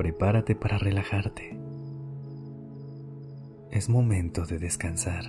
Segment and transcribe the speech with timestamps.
[0.00, 1.60] Prepárate para relajarte.
[3.70, 5.24] Es momento de descansar.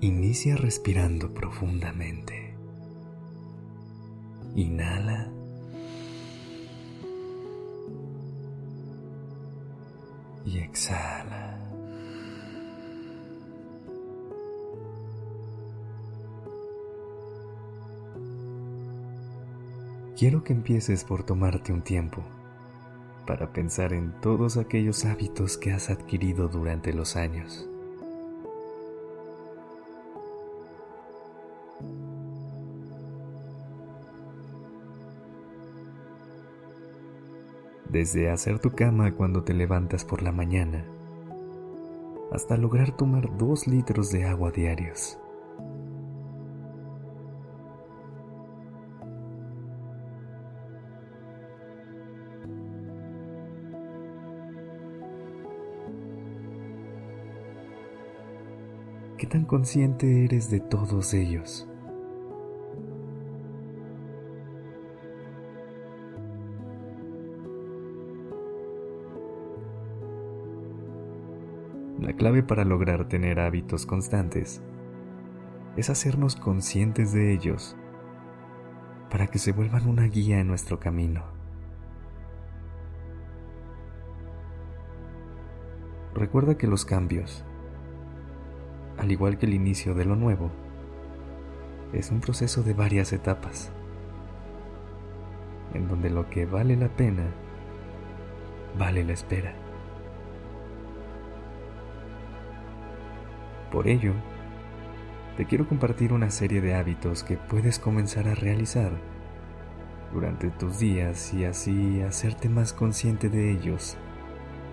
[0.00, 2.56] Inicia respirando profundamente.
[4.56, 5.30] Inhala.
[10.46, 11.57] Y exhala.
[20.18, 22.24] Quiero que empieces por tomarte un tiempo
[23.24, 27.68] para pensar en todos aquellos hábitos que has adquirido durante los años.
[37.88, 40.84] Desde hacer tu cama cuando te levantas por la mañana,
[42.32, 45.16] hasta lograr tomar dos litros de agua diarios.
[59.18, 61.68] ¿Qué tan consciente eres de todos ellos?
[71.98, 74.62] La clave para lograr tener hábitos constantes
[75.76, 77.76] es hacernos conscientes de ellos
[79.10, 81.24] para que se vuelvan una guía en nuestro camino.
[86.14, 87.44] Recuerda que los cambios
[88.98, 90.50] al igual que el inicio de lo nuevo,
[91.92, 93.70] es un proceso de varias etapas,
[95.74, 97.24] en donde lo que vale la pena
[98.78, 99.54] vale la espera.
[103.70, 104.12] Por ello,
[105.36, 108.90] te quiero compartir una serie de hábitos que puedes comenzar a realizar
[110.12, 113.96] durante tus días y así hacerte más consciente de ellos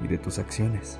[0.03, 0.99] y de tus acciones.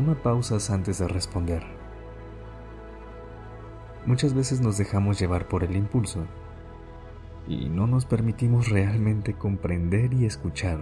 [0.00, 1.62] Toma pausas antes de responder.
[4.06, 6.24] Muchas veces nos dejamos llevar por el impulso
[7.46, 10.78] y no nos permitimos realmente comprender y escuchar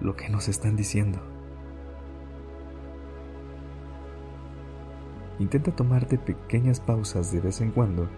[0.00, 1.18] lo que nos están diciendo.
[5.40, 8.08] Intenta tomarte pequeñas pausas de vez en cuando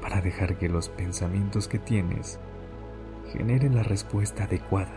[0.00, 2.38] para dejar que los pensamientos que tienes
[3.32, 4.94] generen la respuesta adecuada,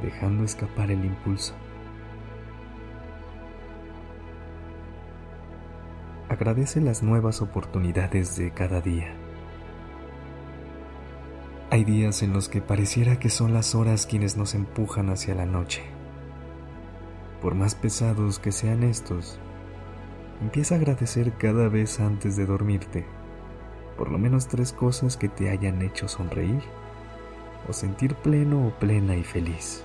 [0.00, 1.52] dejando escapar el impulso.
[6.36, 9.14] Agradece las nuevas oportunidades de cada día.
[11.70, 15.46] Hay días en los que pareciera que son las horas quienes nos empujan hacia la
[15.46, 15.82] noche.
[17.42, 19.38] Por más pesados que sean estos,
[20.40, 23.04] empieza a agradecer cada vez antes de dormirte
[23.96, 26.62] por lo menos tres cosas que te hayan hecho sonreír
[27.68, 29.82] o sentir pleno o plena y feliz.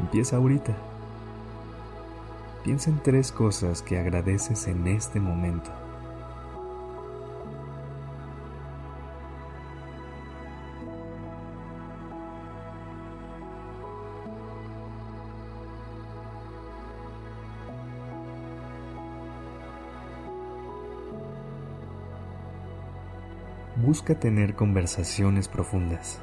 [0.00, 0.91] Empieza ahorita.
[2.64, 5.70] Piensa en tres cosas que agradeces en este momento.
[23.74, 26.20] Busca tener conversaciones profundas.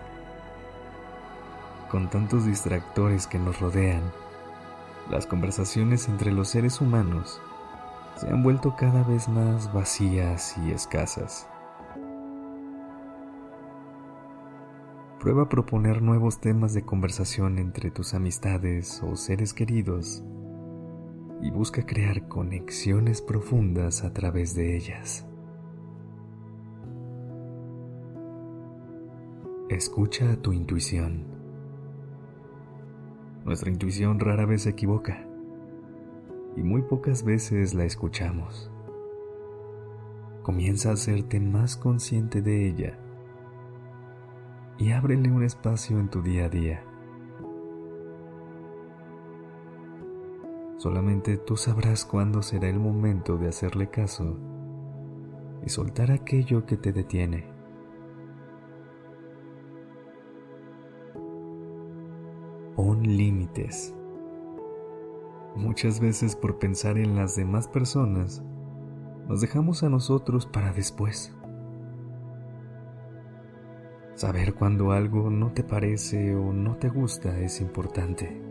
[1.91, 4.01] Con tantos distractores que nos rodean,
[5.09, 7.41] las conversaciones entre los seres humanos
[8.15, 11.47] se han vuelto cada vez más vacías y escasas.
[15.19, 20.23] Prueba a proponer nuevos temas de conversación entre tus amistades o seres queridos
[21.41, 25.25] y busca crear conexiones profundas a través de ellas.
[29.69, 31.38] Escucha a tu intuición.
[33.45, 35.25] Nuestra intuición rara vez se equivoca
[36.55, 38.71] y muy pocas veces la escuchamos.
[40.43, 42.99] Comienza a hacerte más consciente de ella
[44.77, 46.83] y ábrele un espacio en tu día a día.
[50.77, 54.37] Solamente tú sabrás cuándo será el momento de hacerle caso
[55.65, 57.58] y soltar aquello que te detiene.
[62.81, 63.93] Pon límites.
[65.53, 68.41] Muchas veces por pensar en las demás personas,
[69.27, 71.35] nos dejamos a nosotros para después.
[74.15, 78.41] Saber cuando algo no te parece o no te gusta es importante.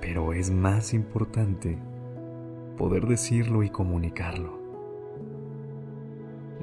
[0.00, 1.78] Pero es más importante
[2.78, 4.58] poder decirlo y comunicarlo.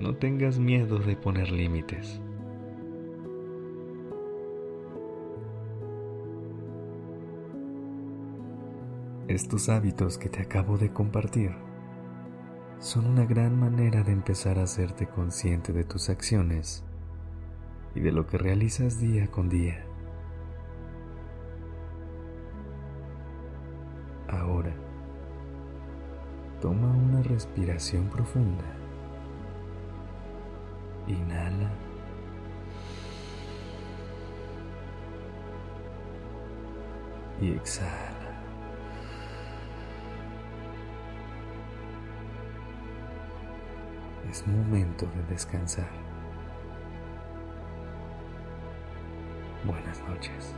[0.02, 2.20] No tengas miedo de poner límites.
[9.28, 11.52] Estos hábitos que te acabo de compartir
[12.80, 16.86] son una gran manera de empezar a hacerte consciente de tus acciones
[17.94, 19.84] y de lo que realizas día con día.
[24.30, 24.74] Ahora,
[26.62, 28.64] toma una respiración profunda.
[31.06, 31.70] Inhala.
[37.42, 38.17] Y exhala.
[44.38, 45.90] Es momento de descansar.
[49.66, 50.54] Buenas noches.